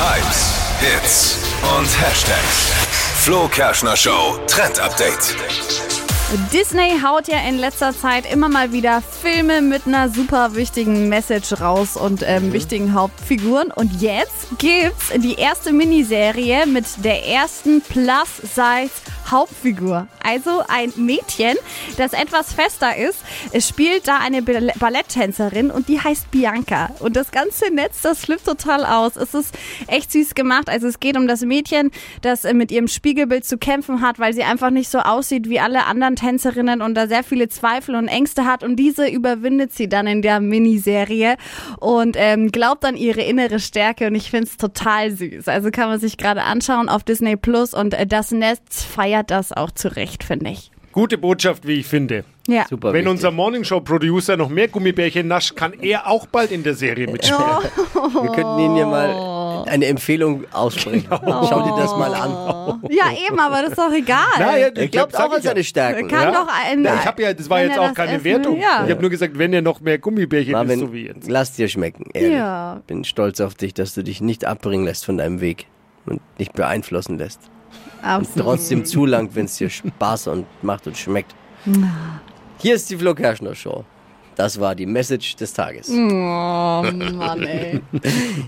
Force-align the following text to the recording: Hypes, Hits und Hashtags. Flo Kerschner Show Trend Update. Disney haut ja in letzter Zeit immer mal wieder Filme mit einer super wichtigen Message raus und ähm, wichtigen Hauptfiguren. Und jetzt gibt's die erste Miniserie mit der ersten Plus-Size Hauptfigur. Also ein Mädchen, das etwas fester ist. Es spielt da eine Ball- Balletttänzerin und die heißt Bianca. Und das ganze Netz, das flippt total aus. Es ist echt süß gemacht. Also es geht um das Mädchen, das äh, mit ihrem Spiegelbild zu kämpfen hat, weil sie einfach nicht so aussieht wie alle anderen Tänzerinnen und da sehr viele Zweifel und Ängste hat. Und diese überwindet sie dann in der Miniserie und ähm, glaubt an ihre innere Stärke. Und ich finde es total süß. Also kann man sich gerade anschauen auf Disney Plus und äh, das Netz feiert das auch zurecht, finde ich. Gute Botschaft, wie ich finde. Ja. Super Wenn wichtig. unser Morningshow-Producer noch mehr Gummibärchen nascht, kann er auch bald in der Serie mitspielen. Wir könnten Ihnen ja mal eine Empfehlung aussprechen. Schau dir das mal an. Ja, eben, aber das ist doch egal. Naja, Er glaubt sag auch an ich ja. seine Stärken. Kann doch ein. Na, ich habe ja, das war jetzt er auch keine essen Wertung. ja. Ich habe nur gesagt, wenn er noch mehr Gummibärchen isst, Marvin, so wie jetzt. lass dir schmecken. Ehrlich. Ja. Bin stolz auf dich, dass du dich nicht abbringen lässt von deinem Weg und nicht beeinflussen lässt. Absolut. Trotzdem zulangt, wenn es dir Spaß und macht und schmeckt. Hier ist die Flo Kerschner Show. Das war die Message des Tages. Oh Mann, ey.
Hypes, 0.00 0.54
Hits 0.78 1.38
und 1.76 1.88
Hashtags. 2.00 2.70
Flo 3.24 3.48
Kerschner 3.48 3.96
Show 3.96 4.38
Trend 4.46 4.78
Update. 4.78 5.34
Disney 6.52 7.00
haut 7.02 7.26
ja 7.26 7.38
in 7.48 7.58
letzter 7.58 7.92
Zeit 7.92 8.30
immer 8.30 8.48
mal 8.48 8.70
wieder 8.70 9.02
Filme 9.02 9.60
mit 9.60 9.88
einer 9.88 10.08
super 10.08 10.54
wichtigen 10.54 11.08
Message 11.08 11.60
raus 11.60 11.96
und 11.96 12.22
ähm, 12.24 12.52
wichtigen 12.52 12.94
Hauptfiguren. 12.94 13.72
Und 13.72 14.00
jetzt 14.00 14.46
gibt's 14.58 15.08
die 15.16 15.34
erste 15.34 15.72
Miniserie 15.72 16.66
mit 16.66 16.84
der 17.04 17.26
ersten 17.26 17.80
Plus-Size 17.80 18.92
Hauptfigur. 19.30 20.08
Also 20.22 20.62
ein 20.68 20.92
Mädchen, 20.96 21.56
das 21.96 22.12
etwas 22.12 22.52
fester 22.52 22.96
ist. 22.96 23.18
Es 23.52 23.68
spielt 23.68 24.08
da 24.08 24.18
eine 24.18 24.42
Ball- 24.42 24.72
Balletttänzerin 24.78 25.70
und 25.70 25.88
die 25.88 26.00
heißt 26.00 26.30
Bianca. 26.30 26.90
Und 26.98 27.16
das 27.16 27.30
ganze 27.30 27.72
Netz, 27.72 28.02
das 28.02 28.20
flippt 28.20 28.44
total 28.44 28.84
aus. 28.84 29.16
Es 29.16 29.34
ist 29.34 29.54
echt 29.86 30.12
süß 30.12 30.34
gemacht. 30.34 30.68
Also 30.68 30.86
es 30.86 31.00
geht 31.00 31.16
um 31.16 31.26
das 31.26 31.42
Mädchen, 31.42 31.90
das 32.22 32.44
äh, 32.44 32.54
mit 32.54 32.70
ihrem 32.70 32.88
Spiegelbild 32.88 33.44
zu 33.44 33.58
kämpfen 33.58 34.00
hat, 34.02 34.18
weil 34.18 34.34
sie 34.34 34.42
einfach 34.42 34.70
nicht 34.70 34.90
so 34.90 34.98
aussieht 34.98 35.48
wie 35.48 35.60
alle 35.60 35.86
anderen 35.86 36.16
Tänzerinnen 36.16 36.82
und 36.82 36.94
da 36.94 37.06
sehr 37.06 37.24
viele 37.24 37.48
Zweifel 37.48 37.94
und 37.94 38.08
Ängste 38.08 38.44
hat. 38.44 38.62
Und 38.62 38.76
diese 38.76 39.08
überwindet 39.08 39.72
sie 39.72 39.88
dann 39.88 40.06
in 40.06 40.22
der 40.22 40.40
Miniserie 40.40 41.36
und 41.80 42.16
ähm, 42.18 42.50
glaubt 42.52 42.84
an 42.84 42.96
ihre 42.96 43.22
innere 43.22 43.60
Stärke. 43.60 44.06
Und 44.08 44.14
ich 44.14 44.30
finde 44.30 44.46
es 44.48 44.56
total 44.56 45.10
süß. 45.10 45.48
Also 45.48 45.70
kann 45.70 45.88
man 45.88 46.00
sich 46.00 46.16
gerade 46.16 46.42
anschauen 46.42 46.88
auf 46.88 47.02
Disney 47.02 47.36
Plus 47.36 47.74
und 47.74 47.94
äh, 47.94 48.06
das 48.06 48.30
Netz 48.30 48.84
feiert 48.84 49.17
das 49.22 49.52
auch 49.52 49.70
zurecht, 49.70 50.24
finde 50.24 50.50
ich. 50.50 50.70
Gute 50.92 51.18
Botschaft, 51.18 51.66
wie 51.66 51.74
ich 51.80 51.86
finde. 51.86 52.24
Ja. 52.48 52.66
Super 52.68 52.88
Wenn 52.88 53.00
wichtig. 53.04 53.10
unser 53.10 53.30
Morningshow-Producer 53.30 54.36
noch 54.38 54.48
mehr 54.48 54.68
Gummibärchen 54.68 55.28
nascht, 55.28 55.54
kann 55.54 55.74
er 55.80 56.06
auch 56.08 56.26
bald 56.26 56.50
in 56.50 56.62
der 56.62 56.74
Serie 56.74 57.06
mitspielen. 57.06 57.42
Wir 57.94 58.32
könnten 58.32 58.58
Ihnen 58.58 58.76
ja 58.76 58.86
mal 58.86 59.64
eine 59.68 59.84
Empfehlung 59.86 60.44
aussprechen. 60.50 61.06
Schau 61.10 61.62
dir 61.62 61.76
das 61.76 61.92
mal 61.92 62.14
an. 62.14 62.80
Ja, 62.90 63.04
eben, 63.26 63.38
aber 63.38 63.60
das 63.60 63.70
ist 63.72 63.78
doch 63.78 63.92
egal. 63.92 64.24
Naja, 64.38 64.68
Er 64.74 64.88
glaubt 64.88 65.12
sag 65.12 65.26
auch 65.26 65.32
an 65.32 65.38
ich 65.38 65.44
ja. 65.44 65.50
seine 65.50 65.62
Stärken. 65.64 66.08
Kann 66.08 66.32
doch 66.32 66.48
ein. 66.48 66.80
Na, 66.82 66.94
ich 66.94 67.06
habe 67.06 67.22
ja, 67.22 67.34
das 67.34 67.50
war 67.50 67.60
jetzt 67.62 67.76
er 67.76 67.82
auch 67.82 67.94
keine 67.94 68.12
essen 68.14 68.24
Wertung. 68.24 68.58
ja. 68.58 68.84
Ich 68.86 68.90
habe 68.90 69.00
nur 69.02 69.10
gesagt, 69.10 69.38
wenn 69.38 69.52
er 69.52 69.60
noch 69.62 69.80
mehr 69.80 69.98
Gummibärchen 69.98 70.54
isst, 70.54 70.56
Marvin, 70.56 70.80
so 70.80 70.92
wie 70.94 71.06
jetzt. 71.06 71.28
lass 71.28 71.52
dir 71.52 71.68
schmecken. 71.68 72.06
Ehrlich. 72.14 72.32
Ja. 72.32 72.80
Bin 72.86 73.04
stolz 73.04 73.40
auf 73.40 73.54
dich, 73.54 73.74
dass 73.74 73.92
du 73.94 74.02
dich 74.02 74.22
nicht 74.22 74.46
abbringen 74.46 74.86
lässt 74.86 75.04
von 75.04 75.18
deinem 75.18 75.40
Weg 75.42 75.66
und 76.06 76.20
nicht 76.38 76.52
beeinflussen 76.52 77.18
lässt. 77.18 77.40
Absolut. 78.02 78.44
Trotzdem 78.46 78.84
zulangt, 78.84 79.34
wenn 79.34 79.46
es 79.46 79.56
dir 79.56 79.68
Spaß 79.68 80.28
und 80.28 80.46
macht 80.62 80.86
und 80.86 80.96
schmeckt. 80.96 81.34
Hier 82.58 82.74
ist 82.74 82.88
die 82.90 82.96
Flo 82.96 83.14
Kerschner 83.14 83.54
Show. 83.54 83.84
Das 84.36 84.60
war 84.60 84.74
die 84.76 84.86
Message 84.86 85.34
des 85.34 85.52
Tages. 85.52 85.90
Oh 85.90 85.94
Mann, 85.96 87.42
ey. 87.42 87.80